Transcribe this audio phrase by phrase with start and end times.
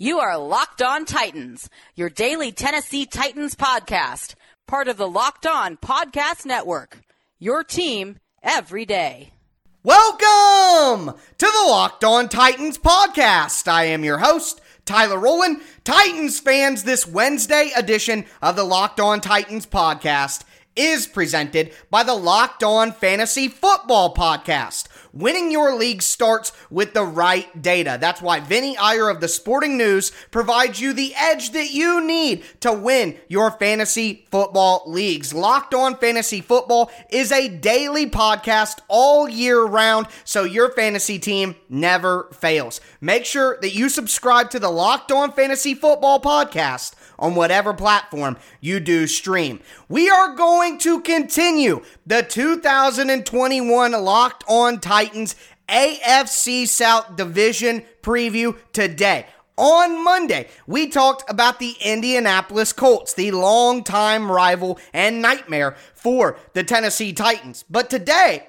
[0.00, 4.36] You are Locked On Titans, your daily Tennessee Titans podcast,
[4.68, 7.00] part of the Locked On Podcast Network.
[7.40, 9.32] Your team every day.
[9.82, 13.66] Welcome to the Locked On Titans podcast.
[13.66, 15.62] I am your host, Tyler Rowland.
[15.82, 20.44] Titans fans, this Wednesday edition of the Locked On Titans podcast
[20.76, 24.86] is presented by the Locked On Fantasy Football podcast.
[25.18, 27.98] Winning your league starts with the right data.
[28.00, 32.44] That's why Vinny Iyer of the Sporting News provides you the edge that you need
[32.60, 35.34] to win your fantasy football leagues.
[35.34, 41.56] Locked On Fantasy Football is a daily podcast all year round, so your fantasy team
[41.68, 42.80] never fails.
[43.00, 48.36] Make sure that you subscribe to the Locked On Fantasy Football podcast on whatever platform
[48.60, 49.60] you do stream.
[49.88, 55.36] We are going to continue the 2021 Locked On Titans
[55.68, 59.26] AFC South Division preview today.
[59.56, 66.62] On Monday, we talked about the Indianapolis Colts, the longtime rival and nightmare for the
[66.62, 67.64] Tennessee Titans.
[67.68, 68.46] But today,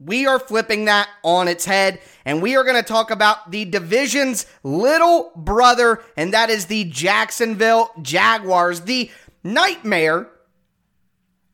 [0.00, 3.64] we are flipping that on its head, and we are going to talk about the
[3.64, 8.82] division's little brother, and that is the Jacksonville Jaguars.
[8.82, 9.10] The
[9.42, 10.28] nightmare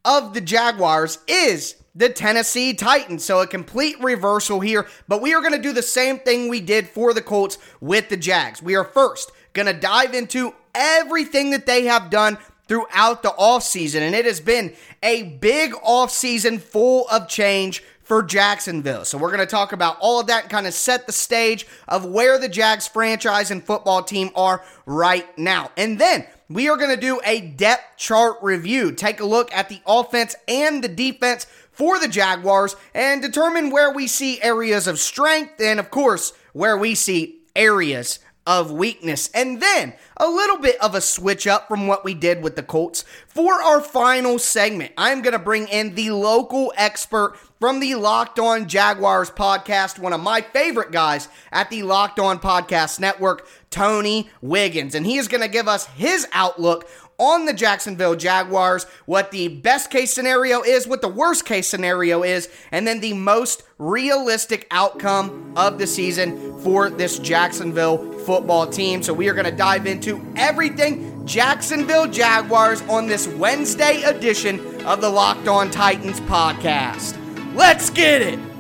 [0.05, 3.25] of the Jaguars is the Tennessee Titans.
[3.25, 6.61] So a complete reversal here, but we are going to do the same thing we
[6.61, 8.63] did for the Colts with the Jags.
[8.63, 14.01] We are first going to dive into everything that they have done throughout the offseason,
[14.01, 19.05] and it has been a big offseason full of change for Jacksonville.
[19.05, 21.67] So we're going to talk about all of that and kind of set the stage
[21.89, 25.71] of where the Jags franchise and football team are right now.
[25.77, 29.69] And then we are going to do a depth chart review, take a look at
[29.69, 35.01] the offense and the defense for the Jaguars and determine where we see areas of
[35.01, 39.31] strength and, of course, where we see areas of weakness.
[39.35, 42.63] And then a little bit of a switch up from what we did with the
[42.63, 43.05] Colts.
[43.27, 48.39] For our final segment, I'm going to bring in the local expert from the Locked
[48.39, 54.29] On Jaguars podcast, one of my favorite guys at the Locked On Podcast Network, Tony
[54.43, 54.95] Wiggins.
[54.95, 56.87] And he is going to give us his outlook
[57.19, 62.23] on the Jacksonville Jaguars, what the best case scenario is, what the worst case scenario
[62.23, 69.03] is, and then the most realistic outcome of the season for this Jacksonville football team.
[69.03, 75.01] So we are going to dive into everything Jacksonville Jaguars on this Wednesday edition of
[75.01, 77.17] the Locked On Titans podcast.
[77.55, 78.54] Let's get it!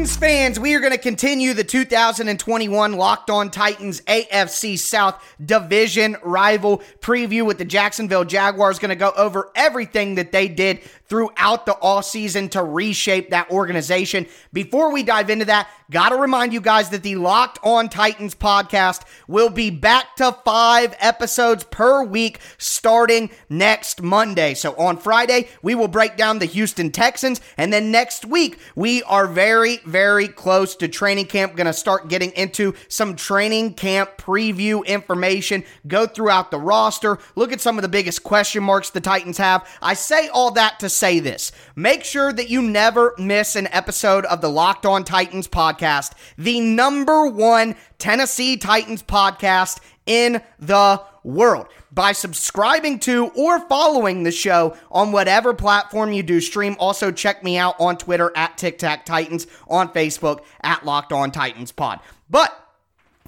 [0.00, 6.16] Titans fans, we are going to continue the 2021 Locked On Titans AFC South Division
[6.22, 8.78] rival preview with the Jacksonville Jaguars.
[8.78, 13.50] Going to go over everything that they did throughout the off season to reshape that
[13.50, 14.26] organization.
[14.52, 18.36] Before we dive into that, got to remind you guys that the Locked On Titans
[18.36, 24.54] podcast will be back to five episodes per week starting next Monday.
[24.54, 29.02] So on Friday, we will break down the Houston Texans, and then next week, we
[29.02, 31.56] are very, very close to training camp.
[31.56, 37.52] Going to start getting into some training camp preview information, go throughout the roster, look
[37.52, 39.68] at some of the biggest question marks the Titans have.
[39.82, 41.50] I say all that to say this.
[41.74, 46.60] Make sure that you never miss an episode of the Locked On Titans podcast, the
[46.60, 54.76] number one Tennessee Titans podcast in the world by subscribing to or following the show
[54.90, 56.76] on whatever platform you do stream.
[56.78, 61.30] Also, check me out on Twitter at Tic Tac Titans, on Facebook at Locked On
[61.30, 62.00] Titans Pod.
[62.28, 62.54] But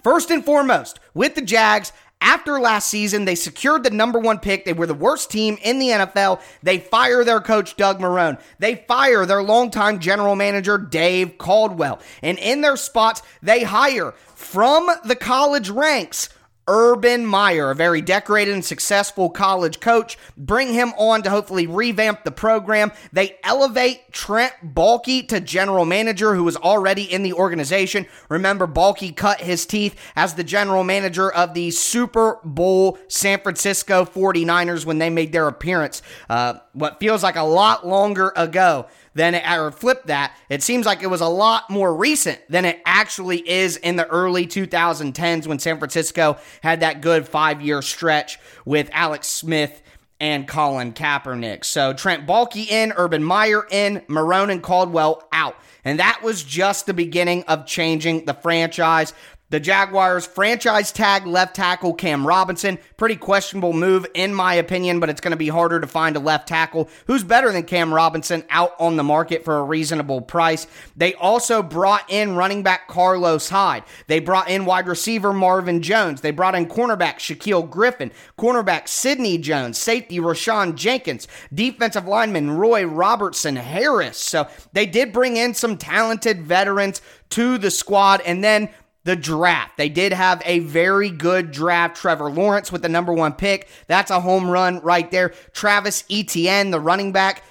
[0.03, 4.65] first and foremost, with the Jags, after last season, they secured the number one pick.
[4.65, 6.41] They were the worst team in the NFL.
[6.63, 8.41] They fire their coach, Doug Marrone.
[8.59, 12.01] They fire their longtime general manager, Dave Caldwell.
[12.23, 16.29] And in their spots, they hire from the college ranks
[16.69, 20.17] Urban Meyer, a very decorated and successful college coach.
[20.37, 22.93] Bring him on to hopefully revamp the program.
[23.13, 28.07] They elevate Trent Baalke to general manager, who was already in the organization.
[28.29, 34.05] Remember, Baalke cut his teeth as the general manager of the Super Bowl San Francisco
[34.05, 39.35] 49ers when they made their appearance, uh, what feels like a lot longer ago than
[39.35, 42.81] it, or flip that, it seems like it was a lot more recent than it
[42.85, 48.39] actually is in the early 2010s when San Francisco had that good five year stretch
[48.65, 49.83] with Alex Smith
[50.23, 51.65] and Colin Kaepernick.
[51.65, 55.57] So Trent Baalke in, Urban Meyer in, Marrone and Caldwell out.
[55.85, 59.15] And that was just the beginning of changing the franchise.
[59.53, 62.79] The Jaguars franchise tag left tackle Cam Robinson.
[62.97, 66.21] Pretty questionable move, in my opinion, but it's going to be harder to find a
[66.21, 70.67] left tackle who's better than Cam Robinson out on the market for a reasonable price.
[70.97, 73.85] They also brought in running back Carlos Hyde.
[74.07, 76.23] They brought in wide receiver Marvin Jones.
[76.23, 82.87] They brought in cornerback Shaquill Griffin, cornerback Sidney Jones, safety Rayshawn Jenkins, defensive lineman Roy
[82.87, 84.17] Robertson Harris.
[84.17, 87.03] So they did bring in some talented veterans
[87.33, 88.21] to the squad.
[88.23, 88.69] And then
[89.05, 89.77] the draft.
[89.77, 91.97] They did have a very good draft.
[91.97, 93.69] Trevor Lawrence with the number one pick.
[93.87, 95.31] That's a home run right there.
[95.53, 97.43] Travis Etienne, the running back,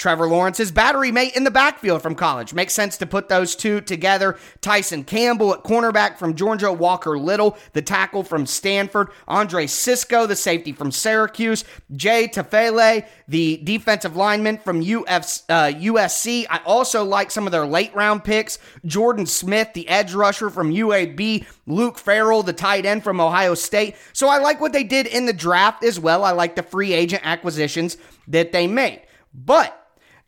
[0.00, 2.54] Trevor Lawrence's battery mate in the backfield from college.
[2.54, 4.38] Makes sense to put those two together.
[4.62, 10.34] Tyson Campbell at cornerback from Georgia, Walker Little, the tackle from Stanford, Andre Cisco, the
[10.34, 16.46] safety from Syracuse, Jay Tufele, the defensive lineman from Uf, uh, USC.
[16.48, 18.58] I also like some of their late round picks.
[18.86, 23.96] Jordan Smith, the edge rusher from UAB, Luke Farrell, the tight end from Ohio State.
[24.14, 26.24] So I like what they did in the draft as well.
[26.24, 27.98] I like the free agent acquisitions
[28.28, 29.02] that they made.
[29.34, 29.79] But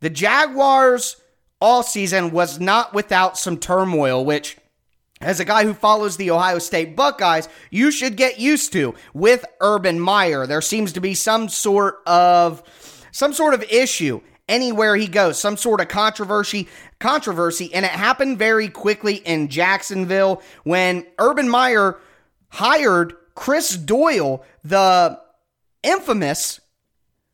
[0.03, 1.17] the Jaguars
[1.61, 4.57] all season was not without some turmoil, which
[5.21, 9.45] as a guy who follows the Ohio State Buckeyes, you should get used to with
[9.61, 10.45] Urban Meyer.
[10.45, 12.65] There seems to be some sort of
[13.13, 16.69] some sort of issue anywhere he goes, some sort of controversy,
[16.99, 21.97] controversy, and it happened very quickly in Jacksonville when Urban Meyer
[22.49, 25.21] hired Chris Doyle, the
[25.85, 26.61] infamous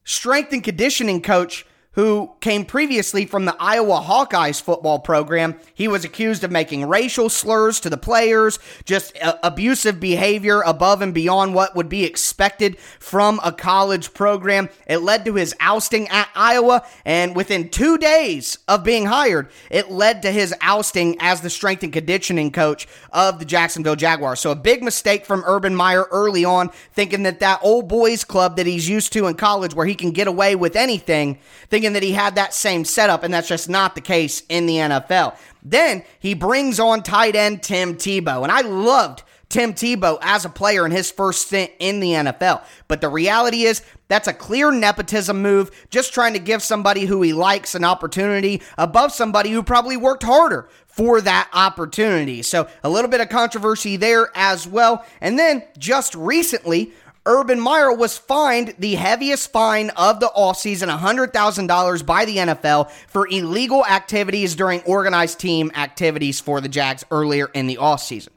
[0.05, 1.65] strength and conditioning coach
[1.99, 5.59] who came previously from the Iowa Hawkeyes football program.
[5.75, 11.03] He was accused of making racial slurs to the players, just uh, abusive behavior above
[11.03, 14.69] and beyond what would be expected from a college program.
[14.87, 19.91] It led to his ousting at Iowa, and within two days of being hired, it
[19.91, 24.39] led to his ousting as the strength and conditioning coach of the Jacksonville Jaguars.
[24.39, 28.55] So a big mistake from Urban Meyer early on, thinking that that old boys club
[28.55, 31.95] that he's used to in college where he can get away with anything, thinking thinking
[31.95, 35.37] that he had that same setup, and that's just not the case in the NFL.
[35.63, 40.51] Then he brings on tight end Tim Tebow, and I loved Tim Tebow as a
[40.51, 42.63] player in his first stint in the NFL.
[42.87, 47.23] But the reality is, that's a clear nepotism move, just trying to give somebody who
[47.23, 52.43] he likes an opportunity above somebody who probably worked harder for that opportunity.
[52.43, 55.05] So a little bit of controversy there as well.
[55.21, 56.93] And then just recently,
[57.29, 63.29] Urban Meyer was fined the heaviest fine of the offseason, $100,000 by the NFL for
[63.29, 68.31] illegal activities during organized team activities for the Jags earlier in the offseason.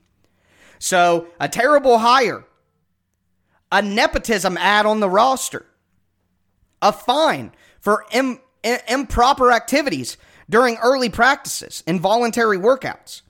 [0.77, 2.43] So, a terrible hire,
[3.71, 5.65] a nepotism ad on the roster,
[6.81, 8.41] a fine for Im-
[8.89, 10.17] improper activities
[10.49, 13.21] during early practices, involuntary workouts.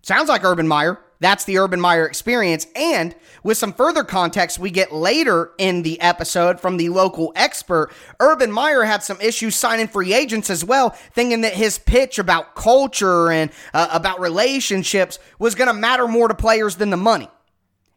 [0.00, 0.98] Sounds like Urban Meyer.
[1.20, 2.66] That's the Urban Meyer experience.
[2.74, 7.92] And with some further context we get later in the episode from the local expert,
[8.20, 12.54] Urban Meyer had some issues signing free agents as well, thinking that his pitch about
[12.54, 17.28] culture and uh, about relationships was going to matter more to players than the money.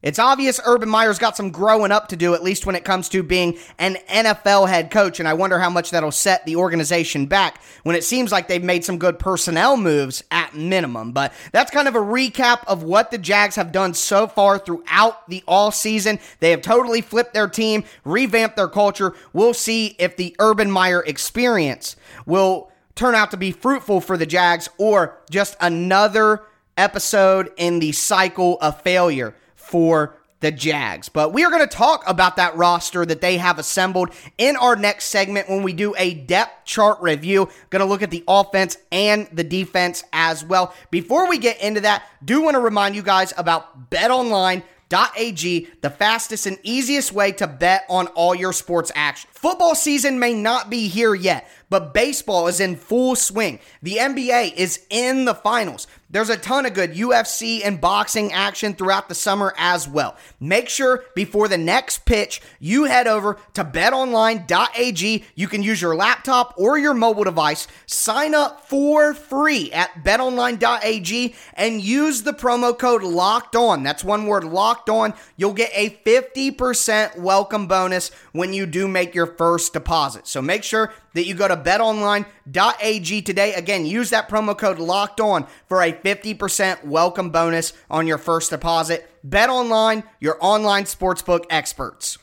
[0.04, 3.10] It's obvious Urban Meyer's got some growing up to do, at least when it comes
[3.10, 7.26] to being an NFL head coach, and I wonder how much that'll set the organization
[7.26, 11.14] back when it seems like they've made some good personnel moves at minimum.
[11.14, 15.28] But that's kind of a recap of what the Jags have done so far throughout
[15.30, 16.20] the all season.
[16.42, 19.16] They have totally flipped their team, revamped their culture.
[19.34, 21.96] We'll see if the Urban Meyer experience
[22.28, 26.44] will turn out to be fruitful for the Jags or just another
[26.78, 29.34] episode in the cycle of failure
[29.68, 31.10] for the Jags.
[31.10, 34.76] But we are going to talk about that roster that they have assembled in our
[34.76, 37.50] next segment when we do a depth chart review.
[37.70, 40.74] Going to look at the offense and the defense as well.
[40.92, 46.46] Before we get into that, do want to remind you guys about BetOnline.ag, the fastest
[46.46, 49.30] and easiest way to bet on all your sports action.
[49.34, 53.60] Football season may not be here yet, but baseball is in full swing.
[53.82, 55.88] The NBA is in the finals.
[56.10, 60.16] There's a ton of good UFC and boxing action throughout the summer as well.
[60.40, 65.26] Make sure before the next pitch, you head over to betonline.ag.
[65.36, 67.68] You can use your laptop or your mobile device.
[67.88, 73.84] Sign up for free at betonline.ag and use the promo code locked on.
[73.84, 75.14] That's one word locked on.
[75.36, 80.26] You'll get a 50% welcome bonus when you do make your first deposit.
[80.26, 83.56] So make sure that you go to betonline.ag today.
[83.56, 88.52] Again, use that promo code locked on for a 50% welcome bonus on your first
[88.52, 89.10] deposit.
[89.24, 92.20] Bet online, your online sportsbook experts.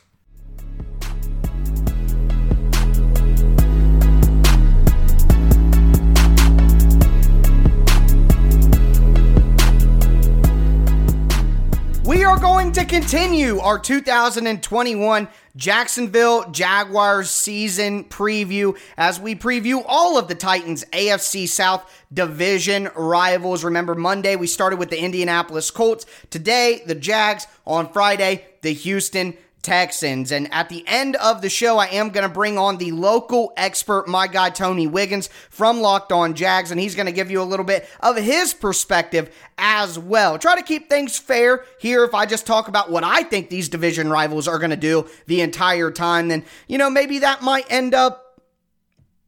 [12.05, 20.15] We are going to continue our 2021 Jacksonville Jaguars season preview as we preview all
[20.15, 23.63] of the Titans AFC South division rivals.
[23.63, 26.05] Remember, Monday we started with the Indianapolis Colts.
[26.29, 27.47] Today, the Jags.
[27.65, 29.35] On Friday, the Houston
[29.65, 30.31] Texans.
[30.31, 33.51] And at the end of the show, I am going to bring on the local
[33.57, 37.41] expert, my guy Tony Wiggins from Locked On Jags, and he's going to give you
[37.41, 40.37] a little bit of his perspective as well.
[40.37, 42.03] Try to keep things fair here.
[42.03, 45.09] If I just talk about what I think these division rivals are going to do
[45.25, 48.39] the entire time, then, you know, maybe that might end up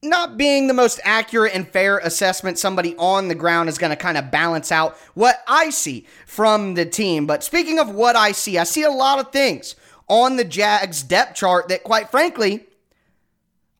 [0.03, 3.95] not being the most accurate and fair assessment, somebody on the ground is going to
[3.95, 7.25] kind of balance out what I see from the team.
[7.25, 9.75] But speaking of what I see, I see a lot of things
[10.07, 12.65] on the Jags depth chart that, quite frankly,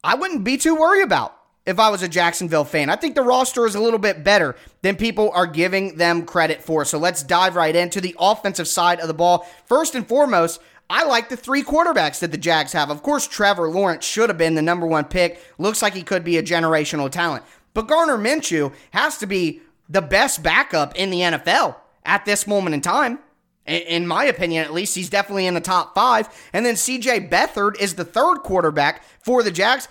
[0.04, 2.90] I wouldn't be too worried about if I was a Jacksonville fan.
[2.90, 6.64] I think the roster is a little bit better than people are giving them credit
[6.64, 6.86] for.
[6.86, 9.48] So let's dive right into the offensive side of the ball.
[9.66, 12.90] First and foremost, I like the three quarterbacks that the Jags have.
[12.90, 15.44] Of course, Trevor Lawrence should have been the number one pick.
[15.58, 17.44] Looks like he could be a generational talent.
[17.74, 22.74] But Gardner Minshew has to be the best backup in the NFL at this moment
[22.74, 23.20] in time.
[23.68, 26.30] In my opinion, at least, he's definitely in the top five.
[26.54, 29.90] And then CJ Beathard is the third quarterback for the Jags.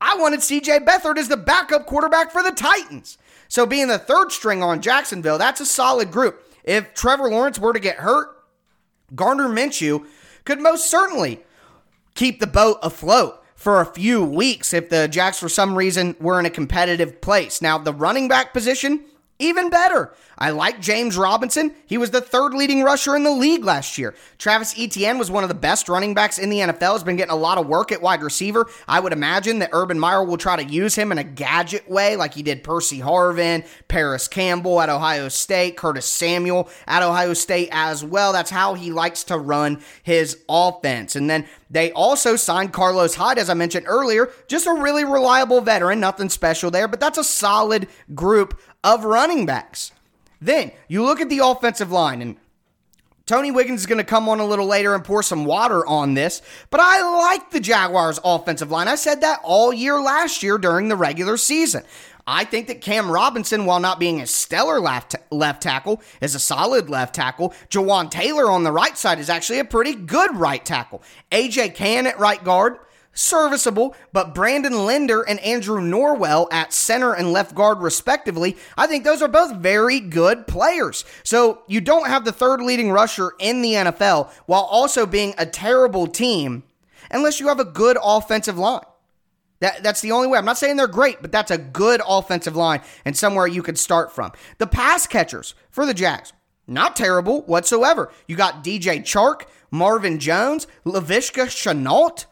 [0.00, 3.18] I wanted CJ Beathard as the backup quarterback for the Titans.
[3.48, 6.42] So being the third string on Jacksonville, that's a solid group.
[6.64, 8.28] If Trevor Lawrence were to get hurt,
[9.14, 10.06] Gardner Minshew
[10.44, 11.40] could most certainly
[12.14, 16.38] keep the boat afloat for a few weeks if the Jacks, for some reason, were
[16.38, 17.60] in a competitive place.
[17.60, 19.04] Now, the running back position,
[19.38, 20.12] even better.
[20.36, 21.74] I like James Robinson.
[21.86, 24.14] He was the third leading rusher in the league last year.
[24.38, 27.32] Travis Etienne was one of the best running backs in the NFL, has been getting
[27.32, 28.66] a lot of work at wide receiver.
[28.86, 32.14] I would imagine that Urban Meyer will try to use him in a gadget way,
[32.14, 37.68] like he did Percy Harvin, Parris Campbell at Ohio State, Curtis Samuel at Ohio State
[37.72, 38.32] as well.
[38.32, 41.16] That's how he likes to run his offense.
[41.16, 45.60] And then they also signed Carlos Hyde, as I mentioned earlier, just a really reliable
[45.60, 49.92] veteran, nothing special there, but that's a solid group of running backs.
[50.40, 52.36] Then you look at the offensive line, and
[53.26, 56.14] Tony Wiggins is going to come on a little later and pour some water on
[56.14, 58.88] this, but I like the Jaguars' offensive line.
[58.88, 61.82] I said that all year last year during the regular season.
[62.26, 66.38] I think that Cam Robinson, while not being a stellar left, left tackle, is a
[66.38, 67.54] solid left tackle.
[67.70, 71.02] Jawaan Taylor on the right side is actually a pretty good right tackle.
[71.32, 72.78] AJ Cann at right guard
[73.18, 79.02] serviceable, but Brandon Linder and Andrew Norwell at center and left guard, respectively, I think
[79.02, 81.04] those are both very good players.
[81.24, 85.46] So you don't have the third leading rusher in the NFL while also being a
[85.46, 86.62] terrible team
[87.10, 88.84] unless you have a good offensive line.
[89.60, 90.38] That, that's the only way.
[90.38, 93.78] I'm not saying they're great, but that's a good offensive line and somewhere you could
[93.78, 94.30] start from.
[94.58, 96.32] The pass catchers for the Jags,
[96.68, 98.12] not terrible whatsoever.
[98.28, 102.26] You got DJ Chark, Marvin Jones, Laviska Shenault.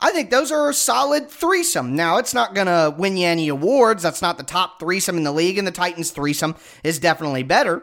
[0.00, 1.94] I think those are a solid threesome.
[1.94, 4.02] Now, it's not going to win you any awards.
[4.02, 7.82] That's not the top threesome in the league, and the Titans threesome is definitely better.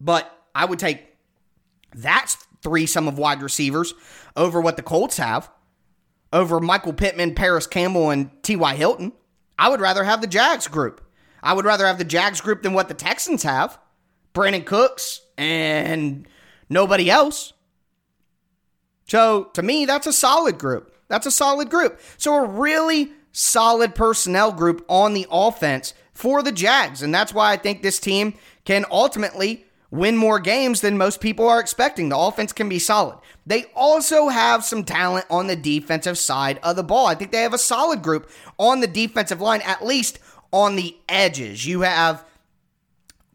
[0.00, 1.16] But I would take
[1.94, 3.94] that threesome of wide receivers
[4.36, 5.50] over what the Colts have,
[6.32, 8.74] over Michael Pittman, Parris Campbell, and T.Y.
[8.74, 9.12] Hilton.
[9.58, 11.00] I would rather have the Jags group.
[11.42, 13.78] I would rather have the Jags group than what the Texans have.
[14.34, 16.26] Brandin Cooks and
[16.68, 17.52] nobody else.
[19.06, 20.95] So to me, that's a solid group.
[21.08, 22.00] That's a solid group.
[22.16, 27.02] So a really solid personnel group on the offense for the Jags.
[27.02, 28.34] And that's why I think this team
[28.64, 32.08] can ultimately win more games than most people are expecting.
[32.08, 33.18] The offense can be solid.
[33.46, 37.06] They also have some talent on the defensive side of the ball.
[37.06, 40.18] I think they have a solid group on the defensive line, at least
[40.52, 41.66] on the edges.
[41.66, 42.24] You have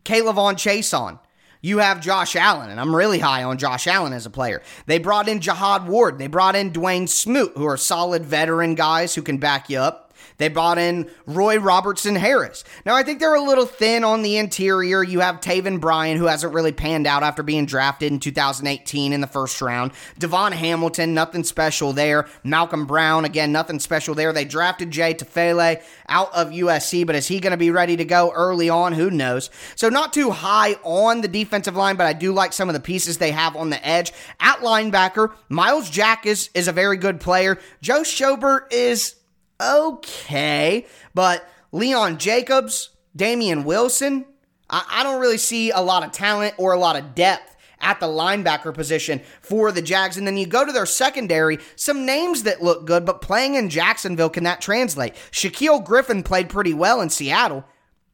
[0.04, 1.20] K'Lavon Chaisson.
[1.64, 4.64] You have Josh Allen, and I'm really high on Josh Allen as a player.
[4.88, 6.18] They brought in Jihad Ward.
[6.18, 10.11] They brought in Dawuane Smoot, who are solid veteran guys who can back you up.
[10.42, 12.64] They brought in Roy Robertson Harris.
[12.84, 15.04] Now, I think they're a little thin on the interior.
[15.04, 19.22] You have Taven Bryan, who hasn't really panned out after being drafted in 2018 in
[19.22, 19.92] the first round.
[20.20, 22.28] DaVon Hamilton, nothing special there.
[22.44, 24.34] Malcolm Brown, again, nothing special there.
[24.34, 28.06] They drafted Jay Tufele out of USC, but is he going to be ready to
[28.06, 28.94] go early on?
[28.94, 29.52] Who knows?
[29.76, 32.80] So, not too high on the defensive line, but I do like some of the
[32.80, 34.12] pieces they have on the edge.
[34.40, 37.60] At linebacker, Myles Jack is, is a very good player.
[37.84, 39.18] Joe Schobert is
[39.62, 40.86] okay.
[41.14, 44.26] But Leon Jacobs, Damien Wilson,
[44.70, 48.00] I, I don't really see a lot of talent or a lot of depth at
[48.00, 50.18] the linebacker position for the Jags.
[50.18, 53.70] And then you go to their secondary, some names that look good, but playing in
[53.70, 55.16] Jacksonville, can that translate?
[55.32, 57.66] Shaquill Griffin played pretty well in Seattle,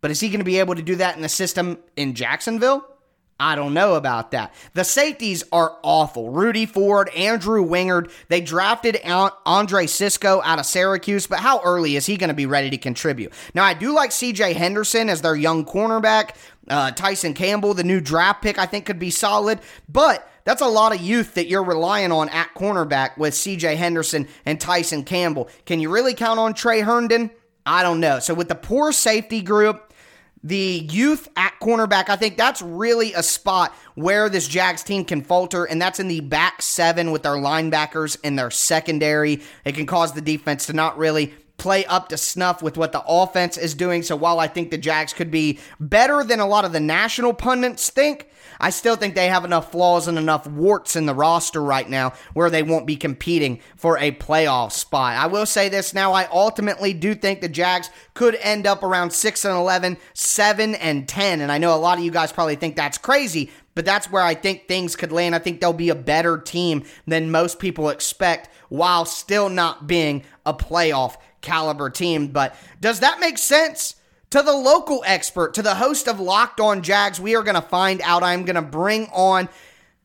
[0.01, 2.85] but is he going to be able to do that in the system in Jacksonville?
[3.39, 4.53] I don't know about that.
[4.73, 6.31] The safeties are awful.
[6.31, 12.07] Rudy Ford, Andrew Wingard, they drafted Andre Cisco out of Syracuse, but how early is
[12.07, 13.31] he going to be ready to contribute?
[13.53, 16.35] Now, I do like CJ Henderson as their young cornerback.
[16.67, 20.67] Uh, Tyson Campbell, the new draft pick, I think could be solid, but that's a
[20.67, 25.49] lot of youth that you're relying on at cornerback with CJ Henderson and Tyson Campbell.
[25.65, 27.31] Can you really count on Tre Herndon?
[27.65, 28.19] I don't know.
[28.19, 29.93] So with the poor safety group,
[30.47, 35.21] the youth at cornerback, I think that's really a spot where this Jags team can
[35.21, 39.41] falter, and that's in the back seven with their linebackers and their secondary.
[39.65, 43.03] It can cause the defense to not really play up to snuff with what the
[43.07, 44.03] offense is doing.
[44.03, 47.33] So while I think the Jags could be better than a lot of the national
[47.33, 51.61] pundits think, I still think they have enough flaws and enough warts in the roster
[51.61, 55.17] right now where they won't be competing for a playoff spot.
[55.17, 59.11] I will say this now, I ultimately do think the Jags could end up around
[59.11, 61.41] 6 and 11, 7 and 10.
[61.41, 64.23] And I know a lot of you guys probably think that's crazy, but that's where
[64.23, 65.35] I think things could land.
[65.35, 70.23] I think they'll be a better team than most people expect while still not being
[70.45, 72.29] a playoff caliber team.
[72.29, 73.95] But does that make sense?
[74.31, 77.61] To the local expert, to the host of Locked On Jags, we are going to
[77.61, 78.23] find out.
[78.23, 79.47] I'm going to bring on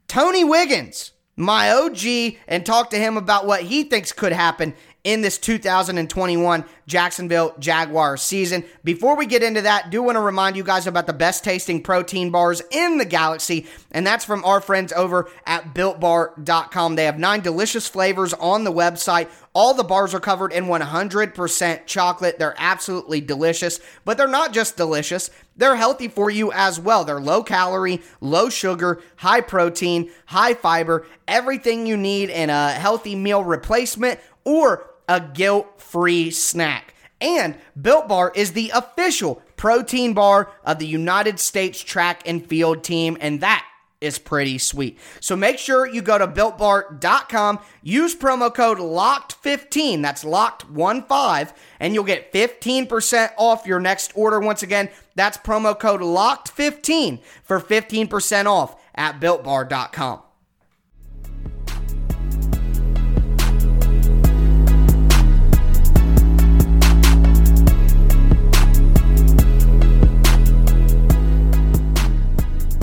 [0.07, 5.21] Tony Wiggins, my OG, and talk to him about what he thinks could happen in
[5.21, 8.65] this 2021 Jacksonville Jaguars season.
[8.85, 11.83] Before we get into that, do want to remind you guys about the best tasting
[11.83, 16.95] protein bars in the galaxy, and that's from our friends over at builtbar.com.
[16.95, 19.29] They have nine delicious flavors on the website.
[19.55, 22.39] All the bars are covered in 100% chocolate.
[22.39, 25.31] They're absolutely delicious, but they're not just delicious.
[25.57, 27.05] They're healthy for you as well.
[27.05, 33.15] They're low calorie, low sugar, high protein, high fiber, everything you need in a healthy
[33.15, 36.95] meal replacement or a guilt free snack.
[37.21, 42.83] And Built Bar is the official protein bar of the United States track and field
[42.83, 43.65] team, and that
[44.01, 44.99] is pretty sweet.
[45.21, 52.05] So make sure you go to builtbar.com, use promo code LOCKED15, that's locked15, and you'll
[52.05, 54.41] get 15% off your next order.
[54.41, 60.23] Once again, that's promo code LOCKED15 for 15% off at builtbar.com.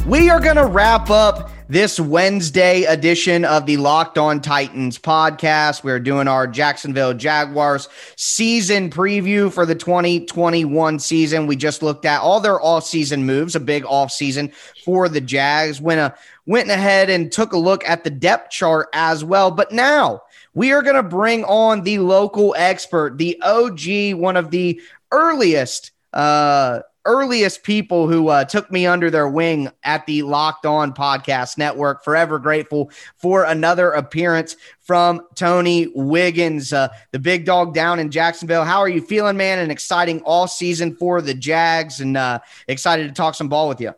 [0.09, 5.83] We are going to wrap up this Wednesday edition of the Locked On Titans podcast.
[5.83, 11.45] We're doing our Jacksonville Jaguars season preview for the 2021 season.
[11.45, 14.51] We just looked at all their off-season moves, a big off-season
[14.83, 15.79] for the Jags.
[15.79, 16.15] Went, a,
[16.47, 19.51] went ahead and took a look at the depth chart as well.
[19.51, 20.23] But now
[20.55, 25.91] we are going to bring on the local expert, the OG, one of the earliest
[26.13, 31.57] uh, earliest people who uh, took me under their wing at the Locked On Podcast
[31.57, 32.03] Network.
[32.03, 38.65] Forever grateful for another appearance from Tony Wiggins, uh, the big dog down in Jacksonville.
[38.65, 39.59] How are you feeling, man?
[39.59, 43.81] An exciting all season for the Jags, and uh, excited to talk some ball with
[43.81, 43.93] you.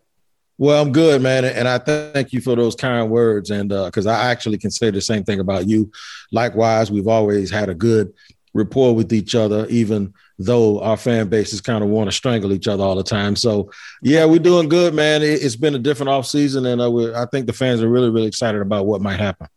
[0.58, 3.50] Well, I'm good, man, and I thank you for those kind words.
[3.50, 5.92] And because uh, I actually can say the same thing about you.
[6.32, 8.14] Likewise, we've always had a good
[8.54, 10.14] rapport with each other, even
[10.45, 13.36] though our fan bases kind of want to strangle each other all the time.
[13.36, 15.21] So, yeah, we're doing good, man.
[15.21, 18.10] It, has been a different off season, and uh, I think the fans are really,
[18.10, 19.47] really excited about what might happen.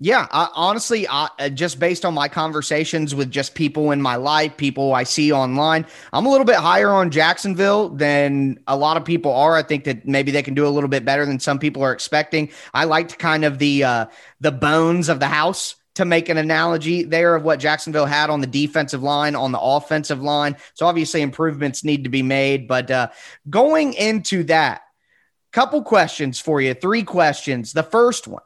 [0.00, 4.14] Yeah, I, honestly, I, uh, just based on my conversations with just people in my
[4.14, 8.96] life, people I see online, I'm a little bit higher on Jacksonville than a lot
[8.96, 9.56] of people are.
[9.56, 11.92] I think that maybe they can do a little bit better than some people are
[11.92, 12.50] expecting.
[12.72, 14.06] I liked kind of the uh,
[14.40, 18.40] the bones of the house to make an analogy there of what Jacksonville had on
[18.40, 20.56] the defensive line, on the offensive line.
[20.74, 22.68] So obviously improvements need to be made.
[22.68, 23.08] But uh,
[23.50, 24.82] going into that,
[25.50, 27.72] couple questions for you, three questions.
[27.72, 28.44] The first one.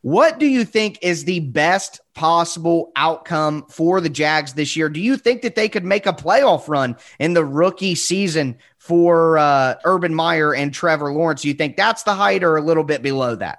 [0.00, 4.88] What do you think is the best possible outcome for the Jags this year?
[4.88, 9.36] Do you think that they could make a playoff run in the rookie season for
[9.36, 11.42] uh, Urban Meyer and Trevor Lawrence?
[11.42, 13.58] Do you think that's the height or a little bit below that?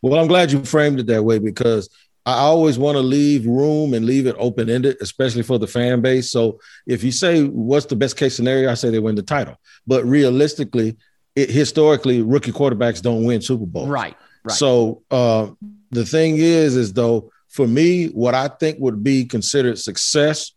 [0.00, 1.88] Well, I'm glad you framed it that way because
[2.28, 6.02] I always want to leave room and leave it open ended, especially for the fan
[6.02, 6.30] base.
[6.30, 9.56] So if you say what's the best case scenario, I say they win the title.
[9.86, 10.98] But realistically,
[11.34, 13.88] it, historically, rookie quarterbacks don't win Super Bowls.
[13.88, 14.14] Right.
[14.44, 14.54] Right.
[14.54, 15.48] So uh,
[15.90, 20.52] the thing is, is though for me, what I think would be considered success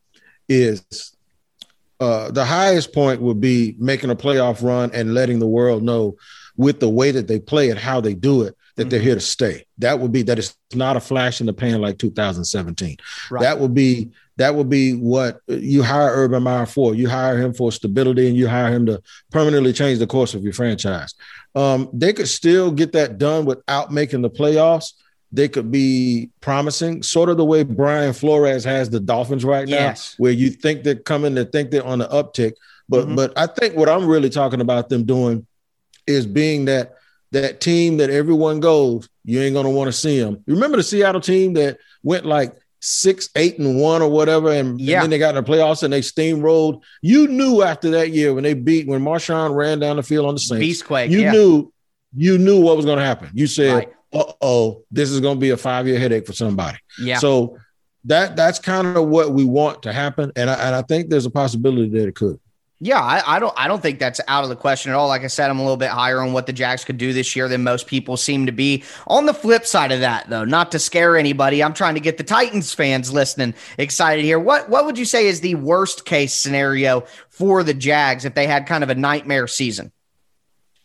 [0.50, 1.16] is
[2.02, 6.18] uh, the highest point would be making a playoff run and letting the world know
[6.58, 8.90] with the way that they play and how they do it that mm-hmm.
[8.90, 9.66] they're here to stay.
[9.78, 12.98] That would be that it's not a flash in the pan like 2017.
[13.30, 13.42] Right.
[13.42, 16.96] That would be that would be what you hire Urban Meyer for.
[16.96, 20.44] You hire him for stability and you hire him to permanently change the course of
[20.44, 21.14] your franchise.
[21.54, 24.94] Um, they could still get that done without making the playoffs.
[25.32, 29.76] They could be promising, sort of the way Brian Flores has the Dolphins right now,
[29.76, 30.16] yes.
[30.18, 32.54] where you think they're coming to think they're on the uptick.
[32.90, 33.16] But mm-hmm.
[33.16, 35.46] but I think what I'm really talking about them doing
[36.08, 36.96] is being that
[37.32, 40.44] that team that everyone goes, you ain't gonna want to see them.
[40.46, 44.82] You remember the Seattle team that went like six, eight, and one or whatever, and,
[44.82, 44.96] yeah.
[44.98, 46.82] and then they got in the playoffs and they steamrolled.
[47.02, 50.36] You knew after that year when they beat when Marshawn ran down the field on
[50.36, 51.32] the Saints, Beastquake, you yeah.
[51.32, 51.72] knew
[52.15, 53.30] you knew what was going to happen.
[53.34, 53.94] You said, right.
[54.12, 57.20] "Uh oh, this is going to be a five year headache for somebody." Yeah.
[57.20, 57.58] So
[58.06, 61.26] that that's kind of what we want to happen, and I, and I think there's
[61.26, 62.39] a possibility that it could.
[62.84, 65.08] Yeah, I, I, don't I don't think that's out of the question at all.
[65.08, 67.36] Like I said, I'm a little bit higher on what the Jags could do this
[67.36, 68.84] year than most people seem to be.
[69.06, 72.17] On the flip side of that, though, not to scare anybody, I'm trying to get
[72.17, 74.39] the Titans fans listening excited here.
[74.39, 78.48] What what would you say is the worst case scenario for the Jags if they
[78.48, 79.91] had kind of a nightmare season?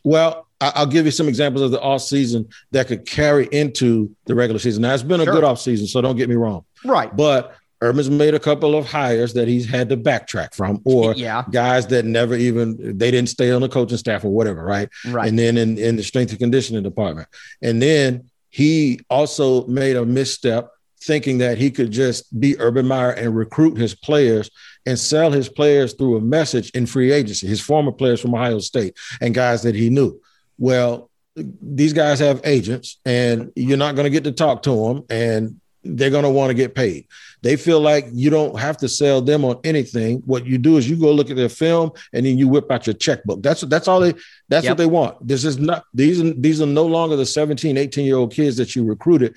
[0.05, 4.35] Well, I'll give you some examples of the off season that could carry into the
[4.35, 4.83] regular season.
[4.83, 5.33] Now it's been a sure.
[5.33, 6.67] good off season, so don't get me wrong.
[6.85, 7.15] Right.
[7.15, 11.45] But Urban's made a couple of hires that he's had to backtrack from, or yeah.
[11.51, 14.89] guys that never even they didn't stay on the coaching staff or whatever, right?
[15.07, 15.29] Right.
[15.29, 17.29] And then in, in the strength and conditioning department.
[17.63, 20.71] And then he also made a misstep
[21.03, 24.51] thinking that he could just be Urban Meyer and recruit his players
[24.87, 28.59] and sell his players through a message in free agency, his former players from Ohio
[28.59, 30.19] State and guys that he knew.
[30.59, 35.05] Well, these guys have agents and you're not going to get to talk to them
[35.11, 35.61] and
[35.95, 37.07] they're going to want to get paid.
[37.43, 40.19] They feel like you don't have to sell them on anything.
[40.27, 42.87] What you do is you go look at their film and then you whip out
[42.87, 43.43] your checkbook.
[43.43, 44.15] That's that's all they
[44.49, 44.73] that's yep.
[44.73, 45.27] what they want.
[45.27, 48.57] This is not these are, these are no longer the 17, 18 year old kids
[48.57, 49.37] that you recruited.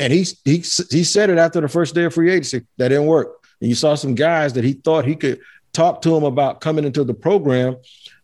[0.00, 0.58] And he he
[0.90, 3.34] he said it after the first day of free agency that didn't work.
[3.60, 5.40] And you saw some guys that he thought he could
[5.72, 7.76] talk to them about coming into the program,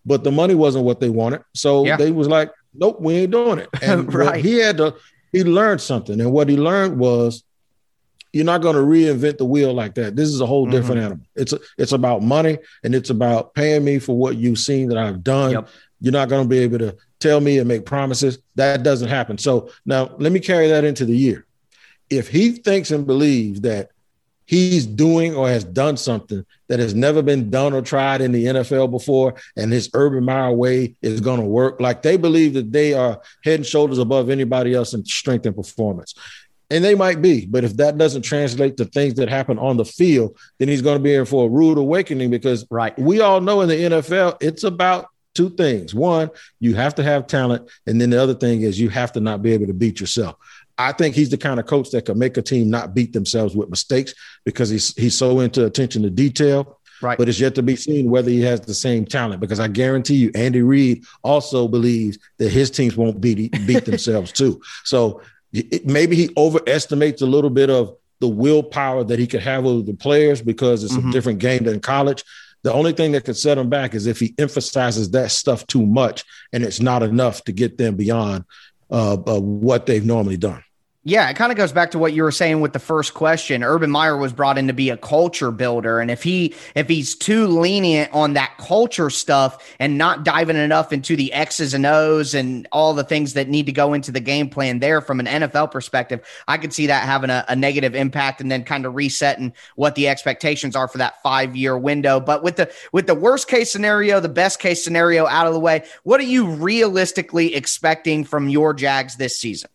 [0.05, 1.43] but the money wasn't what they wanted.
[1.55, 1.97] So yeah.
[1.97, 3.69] they was like, nope, we ain't doing it.
[3.83, 4.45] And right.
[4.45, 4.97] he had to
[5.33, 6.21] he learned something.
[6.21, 7.43] And what he learned was
[8.33, 10.16] you're not going to reinvent the wheel like that.
[10.16, 11.07] This is a whole different mm-hmm.
[11.07, 11.27] animal.
[11.35, 14.99] It's a, it's about money and it's about paying me for what you've seen that
[14.99, 15.53] I've done.
[15.53, 15.68] Yep.
[16.01, 18.38] You're not going to be able to tell me and make promises.
[18.57, 19.38] That doesn't happen.
[19.38, 21.47] So now let me carry that into the year.
[22.11, 23.90] If he thinks and believes that
[24.47, 28.45] he's doing or has done something that has never been done or tried in the
[28.47, 31.81] NFL before, and his Urban Meyer way is going to work.
[31.81, 35.57] Like they believe that they are head and shoulders above anybody else in strength and
[35.57, 36.14] performance
[36.73, 39.85] and they might be, but if that doesn't translate to things that happen on the
[39.85, 42.99] field, then he's going to be in for a rude awakening because right.
[42.99, 45.95] we all know in the NFL, it's about two things.
[45.95, 46.31] One,
[46.61, 49.43] you have to have talent, and then the other thing is you have to not
[49.43, 50.37] be able to beat yourself.
[50.79, 53.55] I think he's the kind of coach that can make a team not beat themselves
[53.55, 56.79] with mistakes because he's he's so into attention to detail.
[57.03, 57.19] Right.
[57.19, 60.15] But it's yet to be seen whether he has the same talent because I guarantee
[60.15, 64.63] you, Andy Reid also believes that his teams won't beat beat themselves too.
[64.85, 65.21] So
[65.53, 69.83] it, maybe he overestimates a little bit of the willpower that he could have over
[69.83, 71.09] the players because it's mm-hmm.
[71.09, 72.25] a different game than college.
[72.62, 75.85] The only thing that could set him back is if he emphasizes that stuff too
[75.85, 78.45] much and it's not enough to get them beyond
[78.91, 80.62] uh, uh, what they've normally done.
[81.05, 83.65] Yeah, it kind of goes back to what you were saying with the first question.
[83.65, 87.17] Urban Meyer was brought in to be a culture builder, and if he if he's
[87.17, 92.35] too lenient on that culture stuff and not diving enough into the X's and O's
[92.35, 95.27] and all the things that need to go into the game plan there from an
[95.27, 98.95] NFL perspective, I could see that having a, a negative impact and then kind of
[98.95, 102.21] resetting what the expectations are for that five year window.
[102.21, 105.59] But with the with the worst case scenario, the best case scenario out of the
[105.59, 109.69] way, what are you realistically expecting from your Jags this season?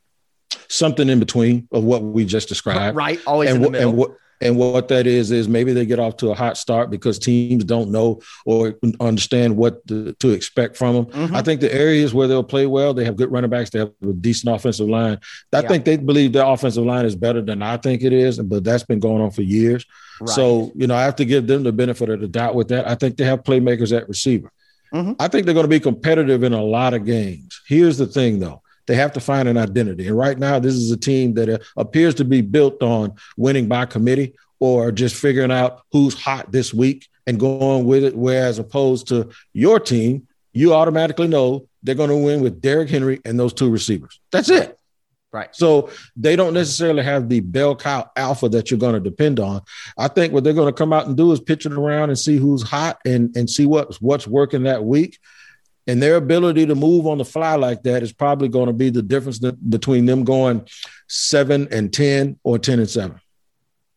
[0.68, 2.96] Something in between of what we just described.
[2.96, 3.20] Right.
[3.26, 3.90] Always and, in the middle.
[3.90, 6.92] And what, and what that is is maybe they get off to a hot start
[6.92, 11.06] because teams don't know or understand what to, to expect from them.
[11.06, 11.36] Mm-hmm.
[11.36, 13.92] I think the areas where they'll play well, they have good running backs, they have
[14.04, 15.20] a decent offensive line.
[15.52, 15.68] I yeah.
[15.68, 18.84] think they believe their offensive line is better than I think it is, but that's
[18.84, 19.86] been going on for years.
[20.22, 20.30] Right.
[20.30, 22.88] So you know, I have to give them the benefit of the doubt with that.
[22.88, 24.52] I think they have playmakers at receiver.
[24.94, 25.14] Mm-hmm.
[25.20, 27.60] I think they're going to be competitive in a lot of games.
[27.68, 28.62] Here's the thing, though.
[28.88, 30.08] They have to find an identity.
[30.08, 33.67] And right now, this is a team that uh, appears to be built on winning
[33.67, 38.15] by committee or just figuring out who's hot this week and going with it.
[38.15, 43.21] Whereas opposed to your team, you automatically know they're going to win with Derrick Henry
[43.26, 44.19] and those two receivers.
[44.32, 44.80] That's it.
[45.34, 45.54] Right.
[45.54, 49.62] So they don't necessarily have the bell cow alpha that you're going to depend on.
[49.97, 52.17] I think what they're going to come out and do is pitch it around and
[52.17, 55.19] see who's hot and and see what's what's working that week
[55.88, 58.89] And their ability to move on the fly like that is probably going to be
[58.89, 60.67] the difference between them going
[61.08, 63.21] seven and 10 or 10 and seven.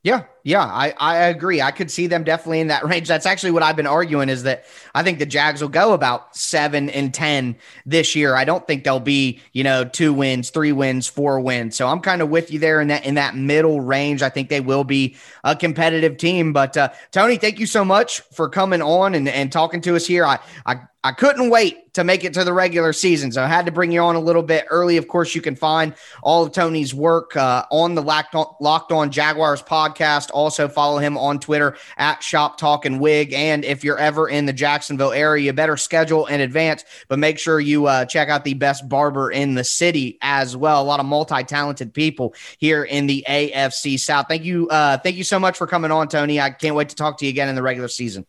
[0.02, 1.60] Yeah, yeah, I, I agree.
[1.60, 3.08] I could see them definitely in that range.
[3.08, 6.36] That's actually what I've been arguing is that I think the Jags will go about
[6.36, 8.34] seven and 10 this year.
[8.34, 11.76] I don't think they'll be, you know, two wins, three wins, four wins.
[11.76, 14.22] So I'm kind of with you there in that, in that middle range.
[14.22, 16.52] I think they will be a competitive team.
[16.52, 20.06] But uh, Tony, thank you so much for coming on and, and talking to us
[20.06, 20.24] here.
[20.24, 23.64] I, I I couldn't wait to make it to the regular season, so I had
[23.64, 24.98] to bring you on a little bit early.
[24.98, 28.92] Of course, you can find all of Tony's work uh, on the Locked on, Locked
[28.92, 30.29] on Jaguars podcast.
[30.30, 33.32] Also, follow him on Twitter at Shop Talking Wig.
[33.32, 37.38] And if you're ever in the Jacksonville area, you better schedule in advance, but make
[37.38, 40.82] sure you uh, check out the best barber in the city as well.
[40.82, 44.26] A lot of multi-talented people here in the AFC South.
[44.28, 46.40] Thank you, uh, thank you so much for coming on, Tony.
[46.40, 48.26] I can't wait to talk to you again in the regular season.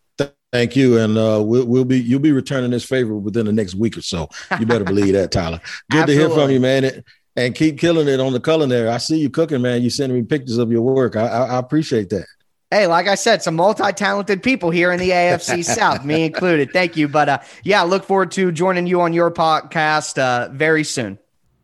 [0.51, 3.73] Thank you, and uh, we'll, we'll be you'll be returning this favor within the next
[3.73, 4.27] week or so.
[4.59, 5.61] You better believe that, Tyler.
[5.89, 7.03] Good to hear from you, man, and,
[7.35, 8.89] and keep killing it on the culinary.
[8.89, 9.81] I see you cooking, man.
[9.81, 11.15] You sending me pictures of your work.
[11.15, 12.25] I, I, I appreciate that.
[12.69, 16.71] Hey, like I said, some multi-talented people here in the AFC South, me included.
[16.71, 20.85] Thank you, but uh, yeah, look forward to joining you on your podcast uh, very
[20.85, 21.19] soon.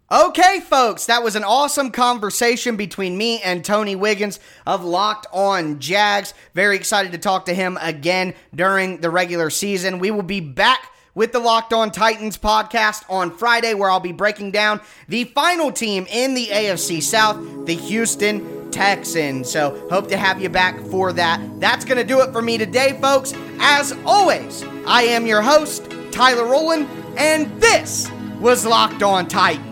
[0.10, 5.80] Okay, folks, that was an awesome conversation between me and Tony Wiggins of Locked On
[5.80, 6.34] Jags.
[6.53, 9.99] Very excited to talk to him again during the regular season.
[9.99, 14.12] We will be back with the Locked On Titans podcast on Friday, where I'll be
[14.12, 19.49] breaking down the final team in the AFC South, the Houston Texans.
[19.51, 21.41] So, hope to have you back for that.
[21.60, 23.34] That's going to do it for me today, folks.
[23.60, 29.66] As always, I am your host, Tyler Rowland, and this was Locked On Titans.